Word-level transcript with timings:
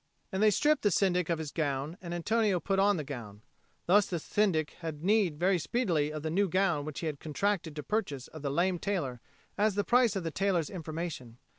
And 0.31 0.41
they 0.41 0.49
stripped 0.49 0.81
the 0.81 0.89
Syndic 0.89 1.29
of 1.29 1.37
his 1.37 1.51
gown, 1.51 1.95
and 2.01 2.11
Antonio 2.11 2.59
put 2.59 2.79
on 2.79 2.97
the 2.97 3.03
gown. 3.03 3.43
Thus 3.85 4.07
the 4.07 4.17
Syndic 4.17 4.71
had 4.79 5.03
need 5.03 5.37
very 5.37 5.59
speedily 5.59 6.09
of 6.11 6.23
the 6.23 6.31
new 6.31 6.49
gown 6.49 6.85
which 6.85 7.01
he 7.01 7.05
had 7.05 7.19
contracted 7.19 7.75
to 7.75 7.83
purchase 7.83 8.27
of 8.29 8.41
the 8.41 8.49
lame 8.49 8.79
tailor 8.79 9.21
as 9.59 9.75
the 9.75 9.83
price 9.83 10.15
of 10.15 10.23
the 10.23 10.31
tailor's 10.31 10.71
information. 10.71 11.37